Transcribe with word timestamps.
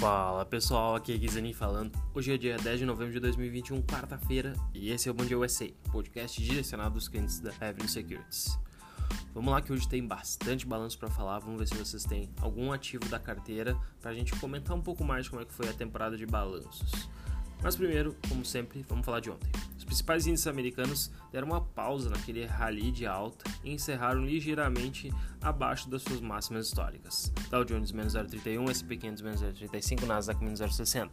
Fala 0.00 0.46
pessoal, 0.46 0.94
aqui 0.94 1.12
é 1.12 1.18
Gizani 1.18 1.52
falando. 1.52 1.92
Hoje 2.14 2.32
é 2.32 2.38
dia 2.38 2.56
10 2.56 2.78
de 2.78 2.86
novembro 2.86 3.12
de 3.12 3.20
2021, 3.20 3.82
quarta-feira, 3.82 4.54
e 4.72 4.88
esse 4.88 5.10
é 5.10 5.12
o 5.12 5.14
Bom 5.14 5.26
Dia 5.26 5.38
USA, 5.38 5.68
podcast 5.92 6.42
direcionado 6.42 6.94
aos 6.94 7.06
clientes 7.06 7.38
da 7.38 7.50
Avenue 7.60 7.86
Securities. 7.86 8.58
Vamos 9.34 9.52
lá 9.52 9.60
que 9.60 9.70
hoje 9.70 9.86
tem 9.86 10.02
bastante 10.02 10.66
balanço 10.66 10.98
para 10.98 11.10
falar, 11.10 11.40
vamos 11.40 11.58
ver 11.58 11.68
se 11.68 11.74
vocês 11.74 12.02
têm 12.04 12.30
algum 12.40 12.72
ativo 12.72 13.06
da 13.10 13.18
carteira 13.18 13.76
para 14.00 14.10
a 14.12 14.14
gente 14.14 14.34
comentar 14.36 14.74
um 14.74 14.80
pouco 14.80 15.04
mais 15.04 15.28
como 15.28 15.42
é 15.42 15.44
que 15.44 15.52
foi 15.52 15.68
a 15.68 15.72
temporada 15.74 16.16
de 16.16 16.24
balanços. 16.24 17.06
Mas 17.62 17.76
primeiro, 17.76 18.16
como 18.26 18.42
sempre, 18.42 18.82
vamos 18.88 19.04
falar 19.04 19.20
de 19.20 19.30
ontem. 19.30 19.52
Principais 19.90 20.24
índices 20.24 20.46
americanos 20.46 21.10
deram 21.32 21.48
uma 21.48 21.60
pausa 21.60 22.08
naquele 22.08 22.46
rally 22.46 22.92
de 22.92 23.08
alta 23.08 23.44
e 23.64 23.72
encerraram 23.72 24.24
ligeiramente 24.24 25.12
abaixo 25.42 25.90
das 25.90 26.02
suas 26.02 26.20
máximas 26.20 26.68
históricas. 26.68 27.32
Dow 27.50 27.64
Jones 27.64 27.90
menos 27.90 28.14
0,31, 28.14 28.70
S&P 28.70 28.96
500 28.96 29.22
menos 29.22 29.40
0,35, 29.42 30.06
Nasdaq 30.06 30.44
menos 30.44 30.60
0,60. 30.60 31.10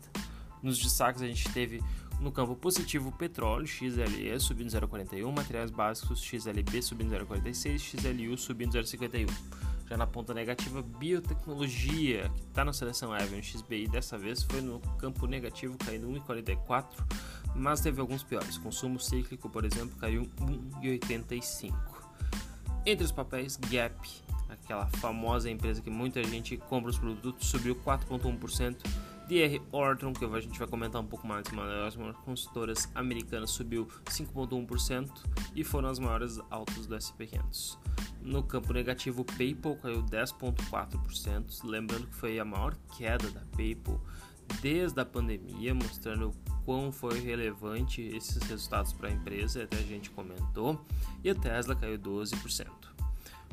Nos 0.62 0.78
destaques 0.78 1.24
a 1.24 1.28
gente 1.28 1.50
teve 1.50 1.84
no 2.22 2.32
campo 2.32 2.56
positivo 2.56 3.12
petróleo, 3.12 3.66
XLE 3.66 4.40
subindo 4.40 4.70
0,41, 4.70 5.36
materiais 5.36 5.72
básicos 5.72 6.22
XLB 6.22 6.80
subindo 6.84 7.16
0,46, 7.16 7.80
XLU 7.80 8.38
subindo 8.38 8.78
0,51. 8.78 9.28
Já 9.90 9.96
na 9.96 10.06
ponta 10.06 10.34
negativa, 10.34 10.82
biotecnologia, 10.82 12.30
que 12.36 12.42
está 12.42 12.66
na 12.66 12.74
seleção 12.74 13.14
Avenue 13.14 13.42
XBI, 13.42 13.88
dessa 13.88 14.18
vez 14.18 14.44
foi 14.44 14.60
no 14.60 14.80
campo 14.98 15.26
negativo, 15.26 15.78
caindo 15.78 16.08
1,44, 16.10 16.86
mas 17.56 17.80
teve 17.80 18.02
alguns 18.02 18.22
piores. 18.22 18.58
Consumo 18.58 19.00
cíclico, 19.00 19.50
por 19.50 19.64
exemplo, 19.64 19.96
caiu 19.98 20.30
1,85. 20.82 21.74
Entre 22.86 23.06
os 23.06 23.12
papéis, 23.14 23.56
Gap, 23.56 23.96
aquela 24.50 24.88
famosa 24.88 25.50
empresa 25.50 25.82
que 25.82 25.90
muita 25.90 26.22
gente 26.24 26.58
compra 26.58 26.90
os 26.90 26.98
produtos, 26.98 27.48
subiu 27.48 27.76
4,1%. 27.76 29.07
DR 29.28 29.62
Orton, 29.74 30.14
que 30.14 30.24
a 30.24 30.40
gente 30.40 30.58
vai 30.58 30.68
comentar 30.68 31.02
um 31.02 31.06
pouco 31.06 31.28
mais, 31.28 31.48
uma 31.50 31.68
das 31.68 31.98
maiores 31.98 32.18
consultoras 32.22 32.90
americanas, 32.96 33.52
subiu 33.52 33.86
5,1% 34.06 35.10
e 35.54 35.64
foram 35.66 35.90
as 35.90 36.00
maiores 36.00 36.40
altas 36.50 36.88
do 36.88 36.96
SP500. 36.96 37.78
No 38.22 38.42
campo 38.42 38.72
negativo, 38.72 39.26
PayPal 39.26 39.76
caiu 39.76 40.02
10,4%, 40.04 41.64
lembrando 41.66 42.08
que 42.08 42.16
foi 42.16 42.40
a 42.40 42.46
maior 42.46 42.76
queda 42.98 43.30
da 43.30 43.42
PayPal 43.56 44.02
desde 44.62 45.00
a 45.02 45.06
pandemia, 45.06 45.74
mostrando 45.74 46.34
quão 46.64 46.92
foi 46.92 47.20
relevante 47.20 48.02
esses 48.02 48.42
resultados 48.44 48.94
para 48.94 49.10
a 49.10 49.12
empresa, 49.12 49.64
até 49.64 49.78
a 49.78 49.82
gente 49.82 50.10
comentou, 50.10 50.86
e 51.24 51.30
a 51.30 51.36
Tesla 51.36 51.76
caiu 51.76 52.00
12%. 52.00 52.97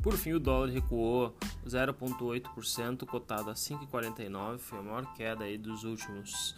Por 0.05 0.15
fim, 0.17 0.33
o 0.33 0.39
dólar 0.39 0.69
recuou 0.69 1.35
0,8%, 1.65 3.07
cotado 3.07 3.49
a 3.49 3.55
5,49, 3.55 4.59
foi 4.59 4.77
a 4.77 4.81
maior 4.83 5.13
queda 5.15 5.45
aí 5.45 5.57
dos 5.57 5.83
últimos 5.83 6.55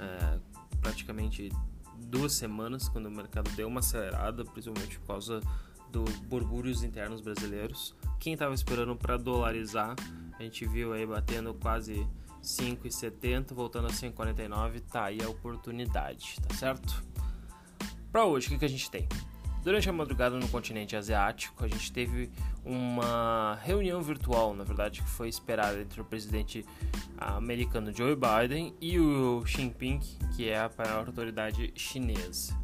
é, 0.00 0.38
praticamente 0.80 1.52
duas 1.94 2.32
semanas, 2.32 2.88
quando 2.88 3.04
o 3.04 3.10
mercado 3.10 3.50
deu 3.50 3.68
uma 3.68 3.80
acelerada, 3.80 4.46
principalmente 4.46 4.98
por 4.98 5.08
causa 5.08 5.42
dos 5.90 6.10
borbulhos 6.20 6.82
internos 6.82 7.20
brasileiros. 7.20 7.94
Quem 8.18 8.32
estava 8.32 8.54
esperando 8.54 8.96
para 8.96 9.18
dolarizar, 9.18 9.94
a 10.38 10.42
gente 10.42 10.66
viu 10.66 10.94
aí 10.94 11.04
batendo 11.04 11.52
quase 11.52 12.08
5,70, 12.42 13.52
voltando 13.52 13.88
a 13.88 13.90
5,49, 13.90 14.80
tá 14.90 15.04
aí 15.04 15.22
a 15.22 15.28
oportunidade, 15.28 16.36
tá 16.48 16.54
certo? 16.54 17.04
Para 18.10 18.24
hoje, 18.24 18.46
o 18.46 18.50
que, 18.52 18.58
que 18.60 18.64
a 18.64 18.70
gente 18.70 18.90
tem? 18.90 19.06
Durante 19.66 19.90
a 19.90 19.92
madrugada 19.92 20.38
no 20.38 20.46
continente 20.46 20.94
asiático, 20.94 21.64
a 21.64 21.66
gente 21.66 21.90
teve 21.90 22.30
uma 22.64 23.58
reunião 23.64 24.00
virtual, 24.00 24.54
na 24.54 24.62
verdade, 24.62 25.02
que 25.02 25.08
foi 25.08 25.28
esperada 25.28 25.80
entre 25.80 26.00
o 26.00 26.04
presidente 26.04 26.64
americano 27.18 27.92
Joe 27.92 28.14
Biden 28.14 28.72
e 28.80 28.96
o 29.00 29.44
Xi 29.44 29.62
Jinping, 29.62 29.98
que 30.36 30.48
é 30.48 30.56
a 30.56 30.70
maior 30.78 31.08
autoridade 31.08 31.72
chinesa. 31.74 32.56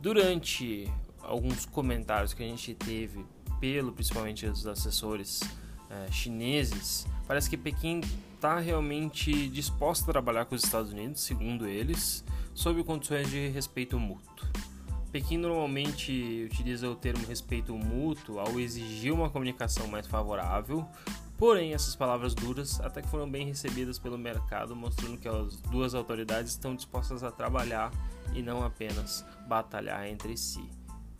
Durante 0.00 0.90
alguns 1.20 1.66
comentários 1.66 2.32
que 2.32 2.42
a 2.42 2.46
gente 2.46 2.72
teve 2.72 3.22
pelo 3.60 3.92
principalmente 3.92 4.46
os 4.46 4.66
assessores 4.66 5.42
é, 5.90 6.10
chineses, 6.10 7.06
parece 7.28 7.50
que 7.50 7.56
Pequim 7.58 8.00
está 8.34 8.58
realmente 8.58 9.46
disposta 9.50 10.10
a 10.10 10.12
trabalhar 10.14 10.46
com 10.46 10.54
os 10.54 10.64
Estados 10.64 10.90
Unidos, 10.90 11.20
segundo 11.20 11.68
eles, 11.68 12.24
sob 12.54 12.82
condições 12.82 13.28
de 13.28 13.48
respeito 13.48 14.00
mútuo. 14.00 14.48
Pequim 15.10 15.38
normalmente 15.38 16.44
utiliza 16.44 16.88
o 16.88 16.94
termo 16.94 17.26
respeito 17.26 17.76
mútuo 17.76 18.38
ao 18.38 18.60
exigir 18.60 19.12
uma 19.12 19.28
comunicação 19.28 19.88
mais 19.88 20.06
favorável, 20.06 20.86
porém 21.36 21.74
essas 21.74 21.96
palavras 21.96 22.32
duras 22.32 22.80
até 22.80 23.02
que 23.02 23.08
foram 23.08 23.28
bem 23.28 23.44
recebidas 23.44 23.98
pelo 23.98 24.16
mercado, 24.16 24.76
mostrando 24.76 25.18
que 25.18 25.26
as 25.28 25.56
duas 25.62 25.94
autoridades 25.94 26.52
estão 26.52 26.76
dispostas 26.76 27.24
a 27.24 27.30
trabalhar 27.32 27.90
e 28.34 28.40
não 28.40 28.64
apenas 28.64 29.26
batalhar 29.48 30.06
entre 30.06 30.36
si. 30.36 30.70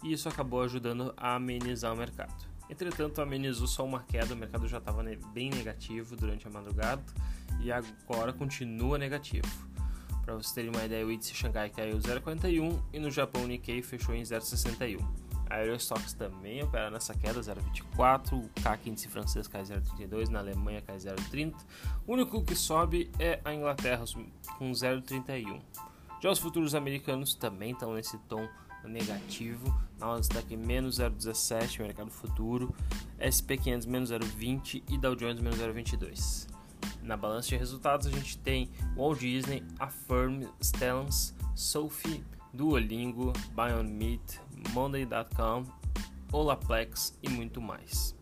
E 0.05 0.12
isso 0.12 0.28
acabou 0.28 0.62
ajudando 0.62 1.12
a 1.17 1.34
amenizar 1.34 1.93
o 1.93 1.97
mercado. 1.97 2.49
Entretanto, 2.71 3.21
amenizou 3.21 3.67
só 3.67 3.84
uma 3.84 4.05
queda, 4.05 4.34
o 4.34 4.37
mercado 4.37 4.69
já 4.69 4.78
estava 4.78 5.03
bem 5.34 5.51
negativo 5.51 6.15
durante 6.15 6.47
a 6.47 6.51
madrugada 6.51 7.03
e 7.61 7.72
agora 7.72 8.33
continua 8.33 8.97
negativo. 8.97 9.49
Para 10.30 10.36
vocês 10.36 10.52
terem 10.52 10.70
uma 10.70 10.84
ideia, 10.84 11.04
o 11.04 11.10
índice 11.10 11.34
Xangai 11.34 11.68
caiu 11.70 11.98
0,41 11.98 12.80
e 12.92 13.00
no 13.00 13.10
Japão 13.10 13.42
o 13.42 13.48
Nikkei 13.48 13.82
fechou 13.82 14.14
em 14.14 14.22
0,61. 14.22 15.04
A 15.50 15.58
Eurostox 15.58 16.12
também 16.12 16.62
opera 16.62 16.88
nessa 16.88 17.12
queda, 17.14 17.41
0,24. 17.41 18.34
O 18.34 18.48
CAC 18.62 18.91
índice 18.91 19.08
francês 19.08 19.48
cai 19.48 19.62
0,32, 19.62 20.28
na 20.28 20.38
Alemanha 20.38 20.80
cai 20.82 20.98
0,30. 20.98 21.56
O 22.06 22.12
único 22.12 22.44
que 22.44 22.54
sobe 22.54 23.10
é 23.18 23.41
a 23.44 23.52
Inglaterra 23.52 24.04
com 24.56 24.70
0,31. 24.70 25.60
Já 26.22 26.30
os 26.30 26.38
futuros 26.38 26.76
americanos 26.76 27.34
também 27.34 27.72
estão 27.72 27.92
nesse 27.94 28.16
tom 28.28 28.48
negativo. 28.84 29.76
Nasdaq 29.98 30.56
menos 30.56 31.00
0,17, 31.00 31.80
mercado 31.80 32.08
futuro. 32.12 32.72
SP500 33.18 33.88
menos 33.88 34.12
0,20 34.12 34.84
e 34.88 34.97
Dow 34.97 35.16
Jones 35.16 35.41
menos 35.41 35.58
0,22. 35.58 36.59
Na 37.03 37.16
balança 37.16 37.49
de 37.49 37.56
resultados 37.56 38.06
a 38.06 38.11
gente 38.11 38.38
tem 38.38 38.71
Walt 38.97 39.21
Disney, 39.21 39.62
Affirm, 39.78 40.44
Stellantis, 40.61 41.34
Sophie, 41.55 42.25
Duolingo, 42.53 43.33
Meat, 43.84 44.41
Monday.com, 44.72 45.65
Olaplex 46.33 47.19
e 47.22 47.28
muito 47.28 47.60
mais. 47.60 48.15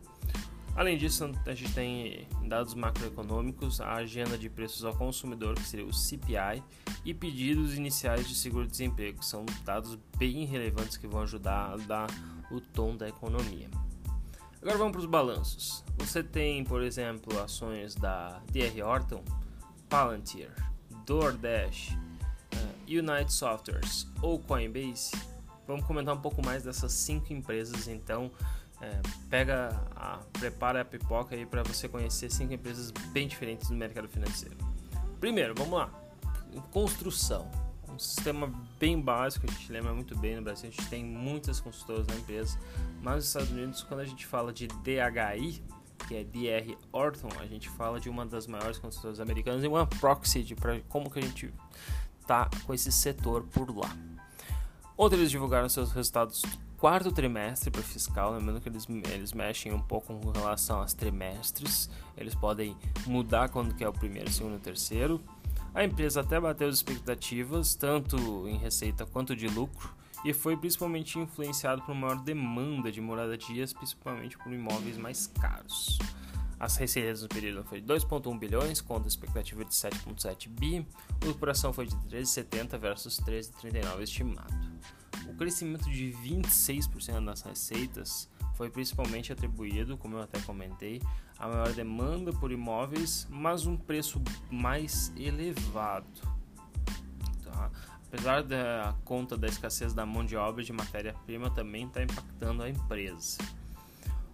Além 0.78 0.96
disso, 0.96 1.28
a 1.44 1.54
gente 1.54 1.74
tem 1.74 2.28
dados 2.46 2.72
macroeconômicos, 2.72 3.80
a 3.80 3.94
agenda 3.94 4.38
de 4.38 4.48
preços 4.48 4.84
ao 4.84 4.94
consumidor, 4.94 5.56
que 5.56 5.64
seria 5.64 5.84
o 5.84 5.92
CPI, 5.92 6.62
e 7.04 7.12
pedidos 7.12 7.74
iniciais 7.74 8.28
de 8.28 8.34
seguro-desemprego, 8.36 9.18
que 9.18 9.26
são 9.26 9.44
dados 9.64 9.98
bem 10.16 10.44
relevantes 10.44 10.96
que 10.96 11.08
vão 11.08 11.22
ajudar 11.22 11.72
a 11.72 11.76
dar 11.78 12.06
o 12.52 12.60
tom 12.60 12.96
da 12.96 13.08
economia. 13.08 13.68
Agora 14.60 14.76
vamos 14.76 14.92
para 14.92 15.00
os 15.00 15.06
balanços. 15.06 15.84
Você 15.98 16.22
tem, 16.22 16.64
por 16.64 16.82
exemplo, 16.82 17.40
ações 17.40 17.94
da 17.94 18.40
DR 18.50 18.84
Horton, 18.84 19.22
Palantir, 19.88 20.50
DoorDash, 21.06 21.92
uh, 21.94 22.82
United 22.86 23.32
Softwares 23.32 24.06
ou 24.20 24.38
Coinbase. 24.38 25.12
Vamos 25.66 25.84
comentar 25.86 26.14
um 26.14 26.20
pouco 26.20 26.44
mais 26.44 26.64
dessas 26.64 26.92
cinco 26.92 27.32
empresas, 27.32 27.86
então 27.86 28.30
é, 28.80 29.00
pega, 29.28 29.80
a, 29.94 30.18
prepara 30.32 30.80
a 30.80 30.84
pipoca 30.84 31.34
aí 31.34 31.44
para 31.44 31.62
você 31.62 31.88
conhecer 31.88 32.30
cinco 32.30 32.52
empresas 32.52 32.90
bem 33.12 33.28
diferentes 33.28 33.70
no 33.70 33.76
mercado 33.76 34.08
financeiro. 34.08 34.56
Primeiro, 35.20 35.54
vamos 35.56 35.78
lá, 35.78 35.90
construção 36.72 37.50
um 37.98 38.00
sistema 38.00 38.46
bem 38.78 39.00
básico, 39.00 39.44
a 39.48 39.52
gente 39.52 39.72
lembra 39.72 39.92
muito 39.92 40.16
bem 40.16 40.36
no 40.36 40.42
Brasil, 40.42 40.68
a 40.68 40.70
gente 40.70 40.88
tem 40.88 41.04
muitas 41.04 41.60
consultoras 41.60 42.06
na 42.06 42.14
empresa, 42.14 42.56
mas 43.02 43.16
nos 43.16 43.26
Estados 43.26 43.50
Unidos, 43.50 43.82
quando 43.82 44.00
a 44.00 44.04
gente 44.04 44.24
fala 44.24 44.52
de 44.52 44.68
DHI, 44.68 45.60
que 46.06 46.14
é 46.14 46.22
DR 46.22 46.78
Orton, 46.92 47.28
a 47.40 47.46
gente 47.46 47.68
fala 47.68 47.98
de 47.98 48.08
uma 48.08 48.24
das 48.24 48.46
maiores 48.46 48.78
consultoras 48.78 49.18
americanas 49.18 49.64
e 49.64 49.66
uma 49.66 49.84
proxy 49.84 50.54
para 50.54 50.80
como 50.82 51.10
que 51.10 51.18
a 51.18 51.22
gente 51.22 51.52
tá 52.24 52.48
com 52.64 52.72
esse 52.72 52.92
setor 52.92 53.42
por 53.42 53.76
lá. 53.76 53.90
Ontem 54.96 55.16
eles 55.16 55.30
divulgaram 55.30 55.68
seus 55.68 55.90
resultados 55.90 56.42
quarto 56.76 57.10
trimestre 57.10 57.68
para 57.68 57.82
fiscal, 57.82 58.32
lembrando 58.32 58.60
que 58.60 58.68
eles, 58.68 58.86
eles 59.12 59.32
mexem 59.32 59.72
um 59.72 59.80
pouco 59.80 60.14
com 60.14 60.30
relação 60.30 60.78
aos 60.80 60.94
trimestres, 60.94 61.90
eles 62.16 62.34
podem 62.36 62.76
mudar 63.06 63.48
quando 63.48 63.74
que 63.74 63.82
é 63.82 63.88
o 63.88 63.92
primeiro, 63.92 64.30
segundo 64.30 64.54
e 64.54 64.60
terceiro. 64.60 65.20
A 65.74 65.84
empresa 65.84 66.20
até 66.20 66.40
bateu 66.40 66.68
as 66.68 66.76
expectativas, 66.76 67.74
tanto 67.74 68.48
em 68.48 68.56
receita 68.56 69.06
quanto 69.06 69.36
de 69.36 69.46
lucro, 69.48 69.94
e 70.24 70.32
foi 70.32 70.56
principalmente 70.56 71.18
influenciado 71.18 71.82
por 71.82 71.94
maior 71.94 72.20
demanda 72.22 72.90
de 72.90 73.00
moradias, 73.00 73.72
principalmente 73.72 74.36
por 74.38 74.52
imóveis 74.52 74.96
mais 74.96 75.26
caros. 75.26 75.98
As 76.58 76.76
receitas 76.76 77.22
no 77.22 77.28
período 77.28 77.64
foi 77.64 77.80
de 77.80 77.86
2,1 77.86 78.36
bilhões, 78.36 78.80
contra 78.80 79.04
a 79.04 79.08
expectativa 79.08 79.64
de 79.64 79.72
7,7 79.72 80.48
bi. 80.48 80.84
O 81.22 81.28
lucração 81.28 81.72
foi 81.72 81.86
de 81.86 81.94
13,70 81.94 82.78
versus 82.78 83.20
13,39 83.20 84.02
estimado. 84.02 84.52
O 85.28 85.34
crescimento 85.34 85.88
de 85.88 86.12
26% 86.24 87.24
das 87.24 87.42
receitas 87.42 88.28
foi 88.58 88.68
principalmente 88.68 89.32
atribuído, 89.32 89.96
como 89.96 90.16
eu 90.16 90.22
até 90.22 90.40
comentei, 90.40 91.00
a 91.38 91.46
maior 91.46 91.72
demanda 91.72 92.32
por 92.32 92.50
imóveis, 92.50 93.24
mas 93.30 93.64
um 93.64 93.76
preço 93.76 94.20
mais 94.50 95.12
elevado. 95.16 96.20
Tá? 97.44 97.70
Apesar 98.08 98.42
da 98.42 98.96
conta 99.04 99.36
da 99.36 99.46
escassez 99.46 99.94
da 99.94 100.04
mão 100.04 100.24
de 100.24 100.34
obra 100.34 100.60
e 100.60 100.66
de 100.66 100.72
matéria-prima 100.72 101.50
também 101.50 101.86
está 101.86 102.02
impactando 102.02 102.64
a 102.64 102.68
empresa. 102.68 103.38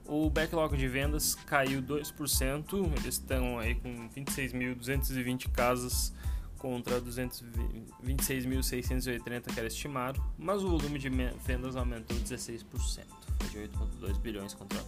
O 0.07 0.31
backlog 0.31 0.75
de 0.75 0.89
vendas 0.89 1.35
caiu 1.35 1.83
2%, 1.83 2.93
eles 2.99 3.05
estão 3.05 3.59
aí 3.59 3.75
com 3.75 4.09
26.220 4.09 5.51
casas 5.51 6.15
contra 6.65 6.99
226.680 6.99 9.53
que 9.53 9.59
era 9.59 9.69
estimado, 9.69 10.25
mas 10.39 10.65
o 10.65 10.71
volume 10.71 10.99
de 10.99 11.11
vendas 11.45 11.77
aumentou 11.77 12.17
16%, 12.17 12.65
foi 13.39 13.49
de 13.51 13.59
8,2 13.69 14.19
bilhões 14.19 14.55
contra 14.55 14.83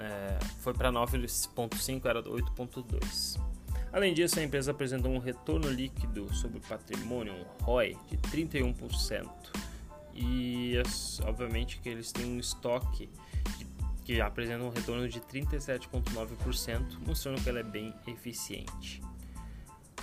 é, 0.00 0.38
foi 0.60 0.72
para 0.72 0.90
9,5 0.90 2.06
era 2.06 2.22
8,2. 2.22 3.38
Além 3.92 4.14
disso, 4.14 4.40
a 4.40 4.42
empresa 4.42 4.70
apresentou 4.70 5.12
um 5.12 5.18
retorno 5.18 5.68
líquido 5.68 6.34
sobre 6.34 6.56
o 6.56 6.60
patrimônio, 6.62 7.34
um 7.34 7.44
ROI, 7.62 7.98
de 8.08 8.16
31%. 8.16 9.28
E 10.14 10.72
obviamente 11.26 11.80
que 11.80 11.90
eles 11.90 12.12
têm 12.12 12.24
um 12.24 12.40
estoque 12.40 13.10
que 14.06 14.22
apresenta 14.22 14.64
um 14.64 14.70
retorno 14.70 15.06
de 15.06 15.20
37,9%, 15.20 16.98
mostrando 17.06 17.42
que 17.42 17.48
ela 17.50 17.60
é 17.60 17.62
bem 17.62 17.92
eficiente. 18.06 19.02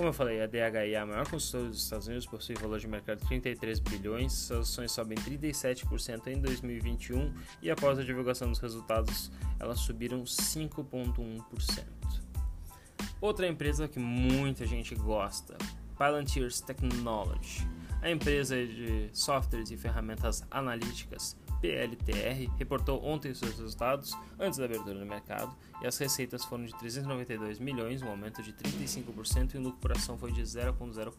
Como 0.02 0.10
eu 0.10 0.14
falei, 0.14 0.42
a 0.42 0.48
DHI 0.48 0.96
é 0.96 0.98
a 0.98 1.06
maior 1.06 1.30
consultora 1.30 1.70
dos 1.70 1.84
Estados 1.84 2.08
Unidos, 2.08 2.26
possui 2.26 2.56
valor 2.56 2.80
de 2.80 2.88
mercado 2.88 3.20
de 3.20 3.28
33 3.28 3.80
bilhões, 3.82 4.34
suas 4.34 4.62
ações 4.62 4.92
sobem 4.92 5.16
37% 5.16 6.26
em 6.26 6.42
2021 6.42 7.32
e 7.62 7.70
após 7.70 8.00
a 8.00 8.04
divulgação 8.04 8.50
dos 8.50 8.58
resultados, 8.58 9.32
elas 9.60 9.80
subiram 9.82 10.24
5,1%. 10.24 11.86
Outra 13.22 13.48
empresa 13.48 13.88
que 13.88 14.00
muita 14.00 14.66
gente 14.66 14.96
gosta, 14.96 15.56
Palantirs 16.00 16.62
Technology. 16.62 17.64
A 18.02 18.10
empresa 18.10 18.56
de 18.56 19.08
softwares 19.14 19.70
e 19.70 19.78
ferramentas 19.78 20.44
analíticas 20.50 21.38
PLTR 21.62 22.50
reportou 22.58 23.04
ontem 23.06 23.34
seus 23.34 23.52
resultados 23.52 24.18
antes 24.40 24.58
da 24.58 24.66
abertura 24.66 25.00
do 25.00 25.06
mercado 25.06 25.56
e 25.82 25.88
as 25.88 25.98
receitas 25.98 26.44
foram 26.44 26.66
de 26.66 26.76
392 26.78 27.60
milhões, 27.60 28.02
um 28.02 28.10
aumento 28.10 28.42
de 28.42 28.52
35% 28.52 29.54
e 29.54 29.58
o 29.58 29.62
lucro 29.62 29.80
por 29.80 29.92
ação 29.92 30.18
foi 30.18 30.32
de 30.32 30.42
0,04. 30.42 31.14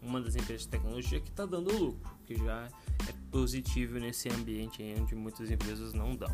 Uma 0.00 0.20
das 0.20 0.34
empresas 0.34 0.62
de 0.62 0.68
tecnologia 0.68 1.20
que 1.20 1.30
está 1.30 1.46
dando 1.46 1.72
lucro, 1.72 2.10
que 2.26 2.36
já 2.36 2.68
é 3.08 3.12
positivo 3.30 3.98
nesse 3.98 4.28
ambiente 4.28 4.82
onde 4.98 5.14
muitas 5.14 5.50
empresas 5.50 5.92
não 5.92 6.16
dão. 6.16 6.30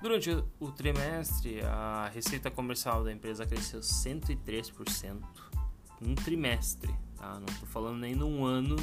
Durante 0.00 0.30
o 0.60 0.70
trimestre, 0.70 1.60
a 1.62 2.08
receita 2.14 2.50
comercial 2.50 3.02
da 3.02 3.12
empresa 3.12 3.44
cresceu 3.44 3.80
103% 3.80 5.20
num 6.00 6.14
trimestre, 6.14 6.94
tá? 7.16 7.34
Não 7.34 7.46
estou 7.46 7.68
falando 7.68 7.98
nem 7.98 8.14
num 8.14 8.44
ano, 8.44 8.76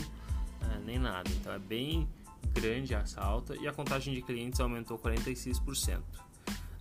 é, 0.73 0.79
nem 0.79 0.99
nada. 0.99 1.29
Então 1.31 1.53
é 1.53 1.59
bem 1.59 2.07
grande 2.53 2.93
essa 2.93 3.21
alta 3.21 3.55
e 3.55 3.67
a 3.67 3.73
contagem 3.73 4.13
de 4.13 4.21
clientes 4.21 4.59
aumentou 4.59 4.97
46%. 4.97 6.01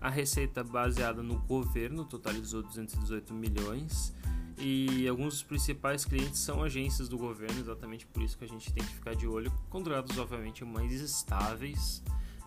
A 0.01 0.11
receita 0.11 0.63
baseada 0.63 1.23
no 1.23 1.39
governo 1.41 2.05
totalizou 2.05 2.63
218 2.63 3.33
milhões 3.33 4.15
e 4.59 5.09
alguns 5.09 5.35
dos 5.35 5.43
principais 5.43 6.05
clientes 6.05 6.41
são 6.41 6.63
agências 6.63 7.09
do 7.09 7.19
governo, 7.19 7.61
exatamente 7.61 8.07
por 8.07 8.23
isso 8.23 8.37
que 8.37 8.45
a 8.45 8.49
gente 8.49 8.73
tem 8.73 8.85
que 8.85 8.95
ficar 8.95 9.15
de 9.15 9.27
olho. 9.27 9.51
Contratos, 9.69 10.17
obviamente, 10.19 10.65
mais 10.65 10.93
estáveis, 10.93 12.03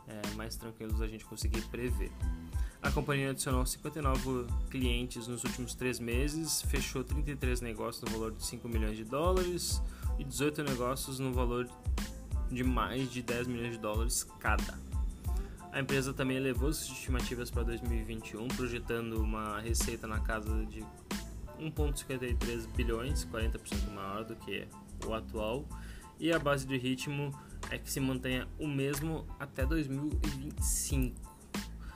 é, 0.08 0.36
mais 0.36 0.56
tranquilos 0.56 1.02
a 1.02 1.08
gente 1.08 1.25
conseguir 1.25 1.62
prever. 1.63 2.12
A 2.81 2.92
companhia 2.92 3.31
adicionou 3.31 3.66
59 3.66 4.48
clientes 4.70 5.28
nos 5.28 5.44
últimos 5.44 5.74
três 5.74 6.00
meses, 6.00 6.62
fechou 6.62 7.04
33 7.04 7.60
negócios 7.60 8.04
no 8.04 8.12
valor 8.18 8.31
de 8.31 8.46
5 8.46 8.70
milhões 8.70 8.96
de 8.96 9.04
dólares 9.04 9.81
e 10.20 10.24
18 10.24 10.63
negócios 10.63 11.20
no 11.20 11.34
valor 11.34 11.68
de 12.52 12.64
mais 12.64 13.12
de 13.12 13.22
10 13.22 13.48
milhões 13.48 13.74
de 13.74 13.80
dólares 13.80 14.24
cada. 14.40 14.78
A 15.72 15.80
empresa 15.80 16.14
também 16.14 16.38
elevou 16.38 16.74
suas 16.74 16.98
estimativas 16.98 17.52
para 17.52 17.64
2021, 17.64 18.48
projetando 18.48 19.22
uma 19.22 19.60
receita 19.60 20.08
na 20.08 20.20
casa 20.20 20.66
de 20.66 20.84
1,53 21.60 22.68
bilhões, 22.76 23.26
40% 23.26 23.94
maior 23.94 24.24
do 24.24 24.36
que 24.36 24.68
o 25.06 25.14
atual, 25.14 25.68
e 26.20 26.32
a 26.32 26.40
base 26.40 26.66
de 26.66 26.78
ritmo 26.78 27.32
é 27.70 27.78
que 27.78 27.92
se 27.92 28.00
mantenha 28.00 28.48
o 28.58 28.68
mesmo 28.68 29.28
até 29.40 29.66
2025. 29.66 31.16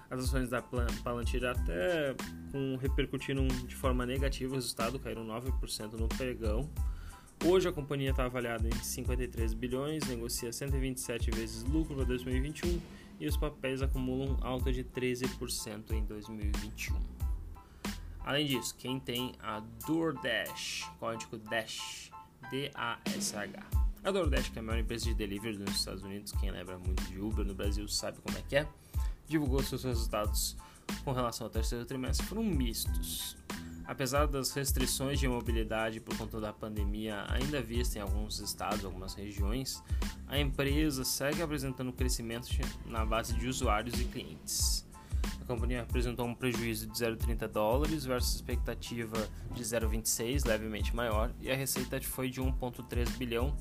As 0.10 0.26
ações 0.26 0.50
da 0.50 0.62
Palantir 0.62 1.44
até 1.46 2.14
com, 2.52 2.76
repercutiram 2.76 3.48
de 3.48 3.76
forma 3.76 4.06
negativa 4.06 4.52
o 4.52 4.56
resultado, 4.56 5.00
caíram 5.00 5.26
9% 5.26 5.94
no 5.94 6.08
pregão, 6.10 6.70
Hoje 7.44 7.68
a 7.68 7.72
companhia 7.72 8.12
está 8.12 8.26
avaliada 8.26 8.68
em 8.68 8.84
53 8.84 9.56
bilhões, 9.56 10.04
negocia 10.08 10.54
127 10.54 11.32
vezes 11.32 11.64
lucro 11.64 11.96
para 11.96 12.06
2021 12.06 12.80
e 13.20 13.28
os 13.28 13.36
papéis 13.36 13.82
acumulam 13.82 14.38
alta 14.42 14.72
de 14.72 14.84
13% 14.84 15.92
em 15.92 16.06
2021. 16.06 16.96
Além 18.24 18.46
disso, 18.46 18.76
quem 18.78 19.00
tem 19.00 19.34
a 19.42 19.60
DoorDash, 19.88 20.88
código 21.00 21.40
DASH, 21.40 22.12
D-A-S-H. 22.52 23.66
A 24.04 24.12
DoorDash, 24.12 24.50
que 24.50 24.60
é 24.60 24.62
a 24.62 24.64
maior 24.64 24.80
empresa 24.80 25.06
de 25.06 25.16
delivery 25.16 25.58
nos 25.58 25.78
Estados 25.78 26.04
Unidos, 26.04 26.32
quem 26.34 26.52
lembra 26.52 26.78
muito 26.78 27.04
de 27.06 27.20
Uber 27.20 27.44
no 27.44 27.56
Brasil 27.56 27.88
sabe 27.88 28.20
como 28.22 28.38
é 28.38 28.42
que 28.44 28.56
é, 28.56 28.68
divulgou 29.28 29.64
seus 29.64 29.84
resultados 29.84 30.56
com 31.04 31.12
relação 31.12 31.48
ao 31.48 31.52
terceiro 31.52 31.86
trimestre, 31.86 32.24
foram 32.28 32.44
mistos. 32.44 33.36
Apesar 33.92 34.26
das 34.26 34.54
restrições 34.54 35.20
de 35.20 35.28
mobilidade 35.28 36.00
por 36.00 36.18
conta 36.18 36.40
da 36.40 36.54
pandemia 36.54 37.26
ainda 37.28 37.62
vistas 37.62 37.98
em 37.98 38.00
alguns 38.00 38.40
estados, 38.40 38.86
algumas 38.86 39.14
regiões, 39.14 39.84
a 40.30 40.40
empresa 40.40 41.04
segue 41.04 41.42
apresentando 41.42 41.92
crescimento 41.92 42.48
na 42.86 43.06
base 43.06 43.34
de 43.34 43.50
usuários 43.50 44.00
e 44.00 44.06
clientes. 44.06 44.88
A 45.42 45.46
companhia 45.46 45.82
apresentou 45.82 46.26
um 46.26 46.34
prejuízo 46.34 46.88
de 46.88 46.98
0,30 46.98 47.50
dólares 47.50 48.06
versus 48.06 48.36
expectativa 48.36 49.28
de 49.54 49.62
0,26, 49.62 50.48
levemente 50.48 50.96
maior, 50.96 51.30
e 51.42 51.52
a 51.52 51.56
receita 51.56 52.02
foi 52.02 52.30
de 52.30 52.42
1,3 52.42 53.18
bilhão, 53.18 53.54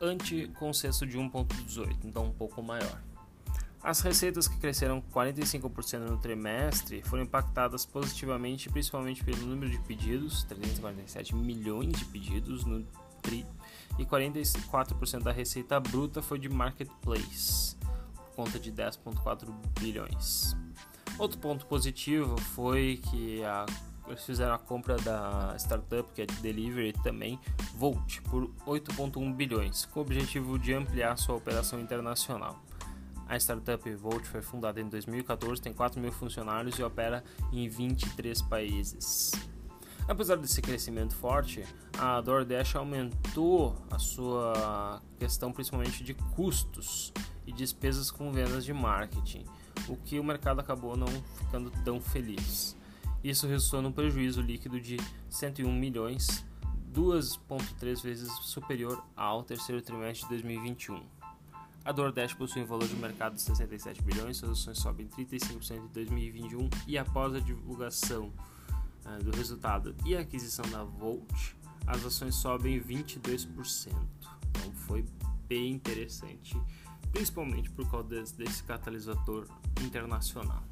ante 0.00 0.46
consenso 0.56 1.04
de 1.04 1.18
1,18, 1.18 2.04
então 2.04 2.26
um 2.26 2.32
pouco 2.32 2.62
maior. 2.62 3.02
As 3.84 4.00
receitas 4.00 4.48
que 4.48 4.56
cresceram 4.56 5.02
45% 5.12 5.98
no 5.98 6.16
trimestre 6.16 7.02
foram 7.02 7.22
impactadas 7.22 7.84
positivamente, 7.84 8.70
principalmente 8.70 9.22
pelo 9.22 9.46
número 9.46 9.70
de 9.70 9.78
pedidos, 9.80 10.42
347 10.44 11.34
milhões 11.34 11.92
de 11.92 12.06
pedidos 12.06 12.64
no 12.64 12.82
TRI, 13.20 13.44
e 13.98 14.06
44% 14.06 15.22
da 15.22 15.32
receita 15.32 15.78
bruta 15.78 16.22
foi 16.22 16.38
de 16.38 16.48
marketplace, 16.48 17.76
por 18.16 18.34
conta 18.34 18.58
de 18.58 18.72
10,4 18.72 19.54
bilhões. 19.78 20.56
Outro 21.18 21.38
ponto 21.38 21.66
positivo 21.66 22.40
foi 22.54 23.02
que 23.10 23.44
a, 23.44 23.66
eles 24.06 24.24
fizeram 24.24 24.54
a 24.54 24.58
compra 24.58 24.96
da 24.96 25.54
startup, 25.58 26.10
que 26.14 26.22
é 26.22 26.26
de 26.26 26.36
delivery 26.36 26.94
também, 27.02 27.38
Volt, 27.76 28.22
por 28.30 28.48
8,1 28.66 29.34
bilhões, 29.34 29.84
com 29.84 30.00
o 30.00 30.02
objetivo 30.02 30.58
de 30.58 30.72
ampliar 30.72 31.18
sua 31.18 31.34
operação 31.34 31.78
internacional. 31.78 32.64
A 33.28 33.36
startup 33.36 33.94
Volt 33.94 34.24
foi 34.26 34.42
fundada 34.42 34.80
em 34.80 34.88
2014, 34.88 35.60
tem 35.60 35.72
4 35.72 36.00
mil 36.00 36.12
funcionários 36.12 36.78
e 36.78 36.82
opera 36.82 37.24
em 37.52 37.68
23 37.68 38.42
países. 38.42 39.32
Apesar 40.06 40.36
desse 40.36 40.60
crescimento 40.60 41.14
forte, 41.14 41.64
a 41.98 42.20
DoorDash 42.20 42.76
aumentou 42.76 43.74
a 43.90 43.98
sua 43.98 45.02
questão 45.18 45.50
principalmente 45.50 46.04
de 46.04 46.12
custos 46.12 47.10
e 47.46 47.52
despesas 47.52 48.10
com 48.10 48.30
vendas 48.30 48.64
de 48.66 48.72
marketing, 48.74 49.46
o 49.88 49.96
que 49.96 50.20
o 50.20 50.24
mercado 50.24 50.60
acabou 50.60 50.94
não 50.96 51.08
ficando 51.38 51.70
tão 51.84 52.00
feliz. 52.00 52.76
Isso 53.22 53.46
resultou 53.46 53.80
num 53.80 53.92
prejuízo 53.92 54.42
líquido 54.42 54.78
de 54.78 54.98
101 55.30 55.72
milhões, 55.72 56.44
2,3 56.92 58.02
vezes 58.02 58.30
superior 58.42 59.02
ao 59.16 59.42
terceiro 59.42 59.80
trimestre 59.80 60.24
de 60.24 60.28
2021. 60.28 61.02
A 61.84 61.92
DoorDash 61.92 62.32
possui 62.34 62.62
um 62.62 62.66
valor 62.66 62.88
de 62.88 62.96
mercado 62.96 63.34
de 63.34 63.42
67 63.42 64.00
bilhões, 64.02 64.38
suas 64.38 64.52
ações 64.52 64.78
sobem 64.78 65.06
35% 65.06 65.76
em 65.76 65.88
2021 65.88 66.70
e 66.86 66.96
após 66.96 67.34
a 67.34 67.40
divulgação 67.40 68.32
uh, 69.04 69.22
do 69.22 69.36
resultado 69.36 69.94
e 70.06 70.16
a 70.16 70.20
aquisição 70.20 70.64
da 70.70 70.82
Volt, 70.82 71.54
as 71.86 72.02
ações 72.06 72.36
sobem 72.36 72.80
22%. 72.80 73.92
Então 74.48 74.72
foi 74.72 75.04
bem 75.46 75.72
interessante, 75.72 76.56
principalmente 77.12 77.68
por 77.70 77.90
causa 77.90 78.08
desse, 78.08 78.34
desse 78.34 78.62
catalisador 78.62 79.46
internacional. 79.82 80.62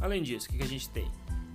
Além 0.00 0.22
disso, 0.22 0.48
o 0.48 0.52
que 0.52 0.62
a 0.62 0.66
gente 0.66 0.88
tem? 0.88 1.10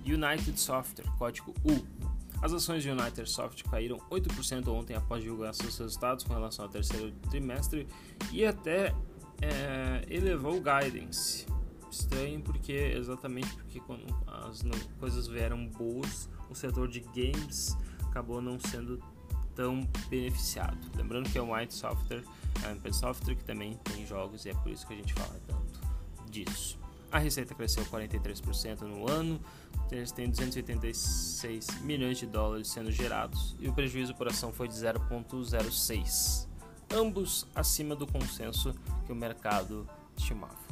United 0.06 0.60
Software, 0.60 1.10
código 1.18 1.52
U, 1.64 2.13
as 2.42 2.52
ações 2.52 2.82
de 2.82 2.90
United 2.90 3.28
Soft 3.28 3.62
caíram 3.64 3.98
8% 4.10 4.68
ontem 4.68 4.94
após 4.94 5.22
divulgar 5.22 5.54
seus 5.54 5.76
resultados 5.78 6.24
com 6.24 6.34
relação 6.34 6.64
ao 6.64 6.70
terceiro 6.70 7.10
trimestre 7.30 7.86
e 8.30 8.44
até 8.44 8.94
é, 9.40 10.04
elevou 10.08 10.56
o 10.56 10.60
guidance. 10.60 11.46
estranho 11.90 12.40
porque 12.42 12.72
exatamente 12.72 13.52
porque 13.54 13.80
quando 13.80 14.04
as 14.26 14.62
coisas 14.98 15.26
vieram 15.26 15.66
boas, 15.68 16.28
o 16.50 16.54
setor 16.54 16.88
de 16.88 17.00
games 17.00 17.76
acabou 18.08 18.40
não 18.40 18.58
sendo 18.60 19.02
tão 19.54 19.88
beneficiado. 20.08 20.78
Lembrando 20.96 21.30
que 21.30 21.38
a 21.38 21.42
White 21.42 21.74
Software 21.74 22.24
é 22.62 22.66
uma 22.66 22.76
empresa 22.76 22.98
software 22.98 23.36
que 23.36 23.44
também 23.44 23.74
tem 23.84 24.06
jogos 24.06 24.44
e 24.44 24.50
é 24.50 24.54
por 24.54 24.70
isso 24.70 24.86
que 24.86 24.94
a 24.94 24.96
gente 24.96 25.14
fala 25.14 25.40
tanto 25.46 25.80
disso. 26.30 26.78
A 27.10 27.18
receita 27.18 27.54
cresceu 27.54 27.84
43% 27.84 28.80
no 28.80 29.08
ano, 29.08 29.40
tem 29.88 30.30
286 30.30 31.80
milhões 31.82 32.18
de 32.18 32.26
dólares 32.26 32.68
sendo 32.68 32.90
gerados 32.90 33.56
e 33.60 33.68
o 33.68 33.72
prejuízo 33.72 34.14
por 34.14 34.28
ação 34.28 34.52
foi 34.52 34.68
de 34.68 34.74
0,06, 34.74 36.48
ambos 36.90 37.46
acima 37.54 37.94
do 37.94 38.06
consenso 38.06 38.74
que 39.06 39.12
o 39.12 39.16
mercado 39.16 39.88
estimava. 40.16 40.64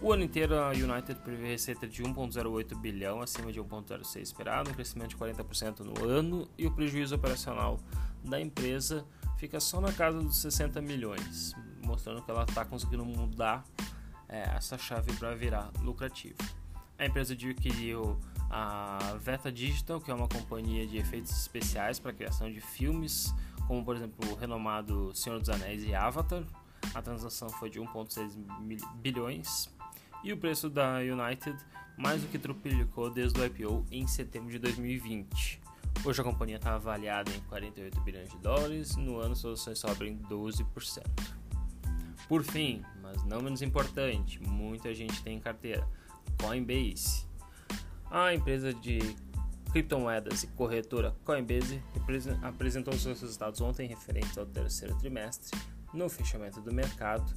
O 0.00 0.12
ano 0.12 0.22
inteiro 0.22 0.58
a 0.58 0.70
United 0.70 1.20
prevê 1.20 1.48
receita 1.48 1.88
de 1.88 2.02
1,08 2.02 2.76
bilhão, 2.76 3.22
acima 3.22 3.50
de 3.50 3.60
1,06 3.60 4.20
esperado, 4.20 4.70
um 4.70 4.74
crescimento 4.74 5.10
de 5.10 5.16
40% 5.16 5.80
no 5.80 6.06
ano, 6.06 6.46
e 6.58 6.66
o 6.66 6.70
prejuízo 6.70 7.14
operacional 7.14 7.80
da 8.22 8.38
empresa 8.38 9.06
fica 9.38 9.58
só 9.58 9.80
na 9.80 9.92
casa 9.92 10.18
dos 10.20 10.36
60 10.38 10.82
milhões, 10.82 11.54
mostrando 11.82 12.22
que 12.22 12.30
ela 12.30 12.44
está 12.44 12.64
conseguindo 12.64 13.04
mudar 13.06 13.64
é, 14.28 14.42
essa 14.54 14.76
chave 14.76 15.12
para 15.14 15.34
virar 15.34 15.70
lucrativo. 15.80 16.36
A 16.98 17.06
empresa 17.06 17.32
adquiriu 17.32 18.18
a 18.50 19.16
Veta 19.20 19.50
Digital, 19.50 20.00
que 20.00 20.10
é 20.10 20.14
uma 20.14 20.28
companhia 20.28 20.86
de 20.86 20.96
efeitos 20.96 21.32
especiais 21.32 21.98
para 21.98 22.12
criação 22.12 22.50
de 22.50 22.60
filmes, 22.60 23.34
como 23.66 23.84
por 23.84 23.96
exemplo 23.96 24.30
o 24.30 24.34
renomado 24.34 25.14
Senhor 25.14 25.38
dos 25.38 25.48
Anéis 25.48 25.84
e 25.84 25.94
Avatar. 25.94 26.42
A 26.94 27.02
transação 27.02 27.48
foi 27.48 27.68
de 27.68 27.80
1,6 27.80 28.36
bilhões 28.96 29.68
e 30.22 30.32
o 30.32 30.36
preço 30.36 30.70
da 30.70 30.98
United 30.98 31.56
mais 31.96 32.22
do 32.22 32.28
que 32.28 32.38
triplicou 32.38 33.10
desde 33.10 33.40
o 33.40 33.44
IPO 33.44 33.84
em 33.90 34.06
setembro 34.06 34.50
de 34.50 34.58
2020. 34.58 35.60
Hoje 36.04 36.20
a 36.20 36.24
companhia 36.24 36.56
está 36.56 36.74
avaliada 36.74 37.30
em 37.32 37.40
48 37.48 38.00
bilhões 38.02 38.30
de 38.30 38.38
dólares, 38.38 38.96
no 38.96 39.18
ano 39.18 39.34
suas 39.34 39.60
ações 39.60 39.78
sobem 39.78 40.18
12%. 40.18 41.02
Por 42.28 42.42
fim, 42.42 42.82
mas 43.02 43.24
não 43.24 43.40
menos 43.40 43.62
importante, 43.62 44.40
muita 44.46 44.94
gente 44.94 45.22
tem 45.22 45.36
em 45.36 45.40
carteira, 45.40 45.88
Coinbase. 46.40 47.25
A 48.10 48.32
empresa 48.32 48.72
de 48.72 48.98
criptomoedas 49.72 50.44
e 50.44 50.46
corretora 50.48 51.14
Coinbase 51.24 51.82
apresentou 52.42 52.94
seus 52.94 53.20
resultados 53.20 53.60
ontem 53.60 53.88
referentes 53.88 54.38
ao 54.38 54.46
terceiro 54.46 54.96
trimestre 54.96 55.58
no 55.92 56.08
fechamento 56.08 56.60
do 56.60 56.72
mercado 56.72 57.30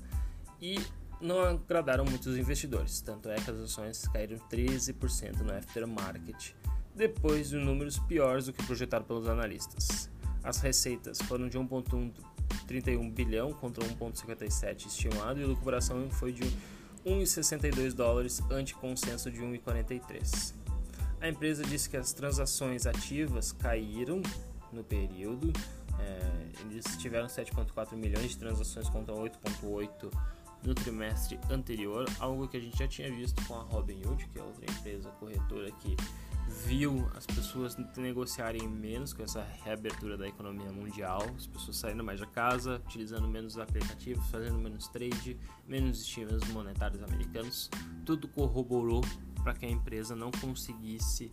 e 0.61 0.79
não 1.19 1.41
agradaram 1.41 2.05
muitos 2.05 2.38
investidores, 2.38 3.01
tanto 3.01 3.29
é 3.29 3.35
que 3.35 3.51
as 3.51 3.57
ações 3.59 4.07
caíram 4.07 4.38
13% 4.49 5.39
no 5.39 5.53
aftermarket, 5.53 6.53
depois 6.95 7.49
de 7.49 7.57
números 7.57 7.99
piores 7.99 8.45
do 8.45 8.53
que 8.53 8.63
projetado 8.63 9.05
pelos 9.05 9.27
analistas. 9.27 10.09
As 10.43 10.61
receitas 10.61 11.21
foram 11.23 11.49
de 11.49 11.57
1,31 11.57 13.11
bilhão 13.11 13.51
contra 13.51 13.83
1,57 13.83 14.85
estimado 14.85 15.41
e 15.41 15.43
a 15.43 15.47
lucração 15.47 16.09
foi 16.09 16.31
de 16.31 16.43
1,62 17.05 17.93
dólares 17.93 18.41
ante 18.49 18.73
consenso 18.75 19.29
de 19.29 19.39
1,43. 19.39 20.58
A 21.21 21.27
empresa 21.27 21.63
disse 21.63 21.89
que 21.89 21.97
as 21.97 22.13
transações 22.13 22.85
ativas 22.85 23.51
caíram 23.51 24.21
no 24.71 24.83
período. 24.83 25.51
É, 25.99 26.61
eles 26.61 26.85
tiveram 26.97 27.27
7,4 27.27 27.95
milhões 27.95 28.29
de 28.29 28.38
transações 28.38 28.88
contra 28.89 29.13
8,8 29.13 30.11
no 30.63 30.73
trimestre 30.73 31.39
anterior, 31.49 32.05
algo 32.19 32.47
que 32.47 32.57
a 32.57 32.59
gente 32.59 32.77
já 32.77 32.88
tinha 32.88 33.09
visto 33.09 33.45
com 33.45 33.55
a 33.55 33.61
Robinhood, 33.63 34.27
que 34.27 34.39
é 34.39 34.43
outra 34.43 34.65
empresa 34.69 35.09
corretora 35.11 35.71
que 35.71 35.95
viu 36.65 37.09
as 37.15 37.25
pessoas 37.25 37.77
negociarem 37.95 38.67
menos 38.67 39.13
com 39.13 39.23
essa 39.23 39.45
reabertura 39.63 40.17
da 40.17 40.27
economia 40.27 40.71
mundial, 40.71 41.23
as 41.38 41.47
pessoas 41.47 41.77
saindo 41.77 42.03
mais 42.03 42.19
de 42.19 42.27
casa, 42.27 42.81
utilizando 42.88 43.27
menos 43.27 43.57
aplicativos, 43.57 44.25
fazendo 44.29 44.57
menos 44.57 44.88
trade, 44.88 45.38
menos 45.67 46.01
estímulos 46.01 46.47
monetários 46.49 47.01
americanos, 47.03 47.69
tudo 48.05 48.27
corroborou 48.27 49.01
para 49.39 49.53
que 49.53 49.65
a 49.65 49.69
empresa 49.69 50.15
não 50.15 50.31
conseguisse 50.31 51.31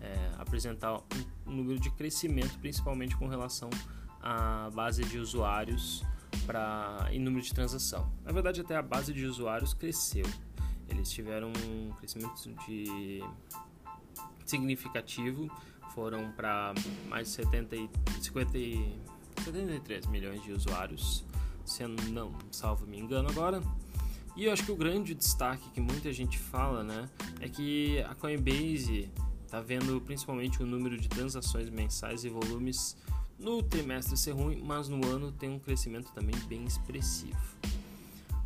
é, 0.00 0.30
apresentar 0.38 1.00
um 1.46 1.52
número 1.52 1.78
de 1.78 1.90
crescimento, 1.90 2.58
principalmente 2.58 3.16
com 3.16 3.26
relação 3.26 3.70
à 4.20 4.70
base 4.74 5.04
de 5.04 5.18
usuários 5.18 6.04
para 6.46 7.08
em 7.10 7.18
número 7.18 7.42
de 7.42 7.52
transação. 7.52 8.10
Na 8.24 8.32
verdade, 8.32 8.60
até 8.60 8.76
a 8.76 8.82
base 8.82 9.12
de 9.12 9.24
usuários 9.24 9.74
cresceu. 9.74 10.26
Eles 10.88 11.10
tiveram 11.10 11.52
um 11.68 11.92
crescimento 11.94 12.48
de 12.66 13.22
significativo, 14.44 15.50
foram 15.94 16.30
para 16.32 16.72
mais 17.08 17.28
de 17.28 17.34
70 17.34 17.76
50 18.20 18.58
73 19.44 20.06
milhões 20.06 20.42
de 20.42 20.52
usuários, 20.52 21.24
sendo 21.64 22.02
não, 22.10 22.32
salvo 22.50 22.86
me 22.86 22.98
engano 22.98 23.28
agora. 23.28 23.62
E 24.36 24.44
eu 24.44 24.52
acho 24.52 24.64
que 24.64 24.70
o 24.70 24.76
grande 24.76 25.14
destaque 25.14 25.70
que 25.70 25.80
muita 25.80 26.12
gente 26.12 26.38
fala, 26.38 26.84
né, 26.84 27.08
é 27.40 27.48
que 27.48 28.00
a 28.02 28.14
Coinbase 28.14 29.10
está 29.44 29.60
vendo 29.60 29.98
principalmente 30.02 30.62
o 30.62 30.66
número 30.66 30.98
de 30.98 31.08
transações 31.08 31.70
mensais 31.70 32.22
e 32.22 32.28
volumes 32.28 32.96
no 33.38 33.62
trimestre 33.62 34.16
ser 34.16 34.32
ruim, 34.32 34.62
mas 34.62 34.88
no 34.88 35.04
ano 35.06 35.32
tem 35.32 35.48
um 35.48 35.58
crescimento 35.58 36.12
também 36.12 36.34
bem 36.46 36.64
expressivo. 36.64 37.38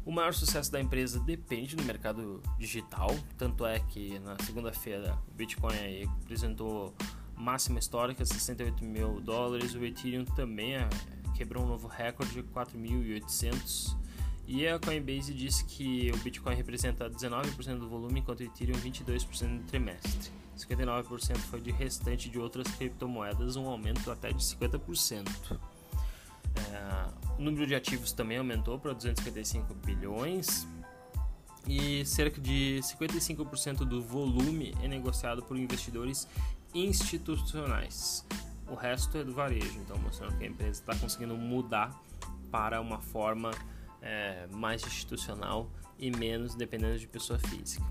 O 0.05 0.13
maior 0.13 0.33
sucesso 0.33 0.71
da 0.71 0.81
empresa 0.81 1.19
depende 1.21 1.75
do 1.75 1.83
mercado 1.83 2.41
digital, 2.59 3.15
tanto 3.37 3.67
é 3.67 3.81
que 3.81 4.19
na 4.21 4.37
segunda-feira 4.45 5.19
o 5.29 5.35
Bitcoin 5.35 5.77
aí 5.77 6.09
apresentou 6.23 6.95
máxima 7.37 7.79
histórica, 7.79 8.25
68 8.25 8.85
mil 8.85 9.21
dólares, 9.21 9.75
o 9.75 9.85
Ethereum 9.85 10.25
também 10.25 10.77
é, 10.77 10.89
quebrou 11.37 11.65
um 11.65 11.67
novo 11.67 11.89
recorde 11.89 12.33
de 12.33 12.43
4.800 12.43 13.97
e 14.53 14.67
a 14.67 14.81
Coinbase 14.81 15.33
disse 15.33 15.65
que 15.65 16.11
o 16.13 16.17
Bitcoin 16.17 16.57
representa 16.57 17.09
19% 17.09 17.79
do 17.79 17.89
volume, 17.89 18.19
enquanto 18.19 18.41
o 18.41 18.43
Ethereum 18.43 18.75
22% 18.75 19.47
no 19.47 19.63
trimestre. 19.63 20.33
59% 20.59 21.37
foi 21.37 21.61
de 21.61 21.71
restante 21.71 22.29
de 22.29 22.37
outras 22.37 22.67
criptomoedas, 22.75 23.55
um 23.55 23.69
aumento 23.69 24.11
até 24.11 24.33
de 24.33 24.43
50%. 24.43 25.29
É, 26.57 27.39
o 27.39 27.43
número 27.43 27.65
de 27.65 27.77
ativos 27.77 28.11
também 28.11 28.39
aumentou 28.39 28.77
para 28.77 28.93
255 28.93 29.73
bilhões 29.87 30.67
e 31.65 32.05
cerca 32.05 32.41
de 32.41 32.81
55% 32.83 33.85
do 33.85 34.03
volume 34.03 34.75
é 34.83 34.89
negociado 34.89 35.45
por 35.45 35.57
investidores 35.57 36.27
institucionais. 36.75 38.27
O 38.67 38.75
resto 38.75 39.17
é 39.17 39.23
do 39.23 39.33
varejo, 39.33 39.79
então 39.79 39.97
mostrando 39.99 40.37
que 40.37 40.43
a 40.43 40.49
empresa 40.49 40.81
está 40.81 40.97
conseguindo 40.97 41.37
mudar 41.37 41.97
para 42.51 42.81
uma 42.81 42.99
forma 42.99 43.53
é, 44.03 44.47
mais 44.51 44.85
institucional 44.85 45.71
e 45.99 46.11
menos 46.11 46.55
dependendo 46.55 46.99
de 46.99 47.07
pessoa 47.07 47.39
física. 47.39 47.85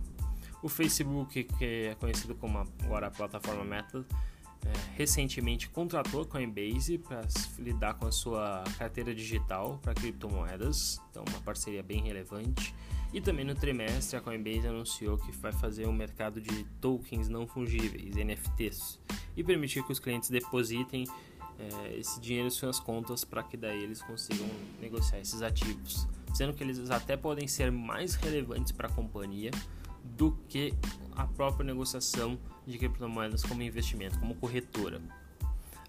O 0.61 0.67
Facebook, 0.67 1.43
que 1.43 1.65
é 1.65 1.95
conhecido 1.95 2.35
como 2.35 2.57
agora 2.83 3.07
a 3.07 3.11
plataforma 3.11 3.63
Meta, 3.63 4.05
é, 4.65 4.97
recentemente 4.97 5.69
contratou 5.69 6.21
a 6.23 6.25
Coinbase 6.25 6.97
para 6.97 7.21
lidar 7.57 7.93
com 7.93 8.05
a 8.05 8.11
sua 8.11 8.63
carteira 8.77 9.15
digital 9.15 9.79
para 9.81 9.93
criptomoedas, 9.93 11.01
então 11.09 11.23
uma 11.29 11.39
parceria 11.41 11.81
bem 11.81 12.01
relevante. 12.01 12.75
E 13.13 13.19
também 13.21 13.45
no 13.45 13.55
trimestre 13.55 14.17
a 14.17 14.21
Coinbase 14.21 14.67
anunciou 14.67 15.17
que 15.17 15.31
vai 15.31 15.51
fazer 15.51 15.87
um 15.87 15.93
mercado 15.93 16.41
de 16.41 16.63
tokens 16.81 17.27
não 17.29 17.47
fungíveis, 17.47 18.15
NFTs, 18.15 18.99
e 19.35 19.43
permitir 19.43 19.83
que 19.83 19.91
os 19.91 19.99
clientes 19.99 20.29
depositem 20.29 21.05
é, 21.59 21.97
esse 21.97 22.19
dinheiro 22.19 22.47
em 22.47 22.51
suas 22.51 22.79
contas 22.79 23.23
para 23.23 23.43
que 23.43 23.57
daí 23.57 23.83
eles 23.83 24.01
consigam 24.01 24.47
negociar 24.79 25.19
esses 25.19 25.41
ativos, 25.41 26.07
sendo 26.33 26.53
que 26.53 26.63
eles 26.63 26.89
até 26.89 27.17
podem 27.17 27.47
ser 27.47 27.71
mais 27.71 28.15
relevantes 28.15 28.71
para 28.71 28.87
a 28.87 28.91
companhia 28.91 29.51
do 30.03 30.31
que 30.47 30.73
a 31.15 31.27
própria 31.27 31.65
negociação 31.65 32.39
de 32.65 32.77
criptomoedas 32.77 33.43
como 33.43 33.61
investimento, 33.61 34.17
como 34.19 34.35
corretora. 34.35 35.01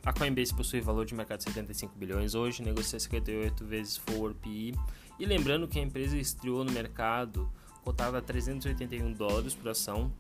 A 0.05 0.13
Coinbase 0.13 0.55
possui 0.55 0.81
valor 0.81 1.05
de 1.05 1.15
mercado 1.15 1.39
de 1.39 1.45
75 1.45 1.95
bilhões 1.97 2.35
hoje, 2.35 2.63
negocia 2.63 2.99
58 2.99 3.65
vezes 3.67 3.97
forward 3.99 4.39
PE. 4.41 4.75
E 5.19 5.27
lembrando 5.27 5.69
que 5.69 5.79
a 5.79 5.83
empresa 5.83 6.17
estreou 6.17 6.65
no 6.65 6.73
mercado 6.73 7.51
cotada 7.85 8.19
a 8.19 8.23
381 8.23 9.13
dólares 9.13 9.55
por 9.55 9.69
ação, 9.69 10.11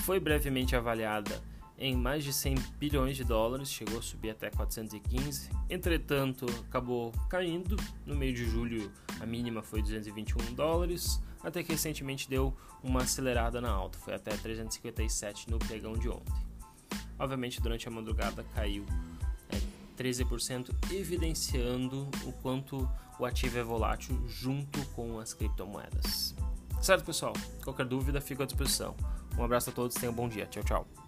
foi 0.00 0.18
brevemente 0.18 0.74
avaliada 0.74 1.42
em 1.78 1.94
mais 1.94 2.24
de 2.24 2.32
100 2.32 2.54
bilhões 2.78 3.16
de 3.16 3.24
dólares, 3.24 3.70
chegou 3.70 3.98
a 3.98 4.02
subir 4.02 4.30
até 4.30 4.50
415. 4.50 5.50
Entretanto, 5.68 6.46
acabou 6.68 7.12
caindo. 7.28 7.76
No 8.04 8.14
meio 8.14 8.32
de 8.32 8.44
julho, 8.44 8.90
a 9.20 9.26
mínima 9.26 9.62
foi 9.62 9.82
221 9.82 10.54
dólares, 10.54 11.20
até 11.42 11.62
que 11.62 11.72
recentemente 11.72 12.28
deu 12.28 12.56
uma 12.82 13.02
acelerada 13.02 13.60
na 13.60 13.70
alta, 13.70 13.98
foi 13.98 14.14
até 14.14 14.30
357 14.36 15.50
no 15.50 15.58
pregão 15.58 15.94
de 15.94 16.08
ontem. 16.08 16.34
Obviamente, 17.18 17.60
durante 17.60 17.88
a 17.88 17.90
madrugada 17.90 18.44
caiu 18.54 18.84
é, 19.50 19.58
13%, 20.02 20.74
evidenciando 20.92 22.08
o 22.24 22.32
quanto 22.42 22.88
o 23.18 23.24
ativo 23.24 23.58
é 23.58 23.62
volátil 23.62 24.22
junto 24.28 24.84
com 24.90 25.18
as 25.18 25.32
criptomoedas. 25.32 26.34
Certo, 26.80 27.04
pessoal? 27.04 27.32
Qualquer 27.64 27.86
dúvida, 27.86 28.20
fico 28.20 28.42
à 28.42 28.46
disposição. 28.46 28.94
Um 29.38 29.44
abraço 29.44 29.70
a 29.70 29.72
todos, 29.72 29.96
tenham 29.96 30.12
um 30.12 30.16
bom 30.16 30.28
dia. 30.28 30.46
Tchau, 30.46 30.62
tchau. 30.62 31.05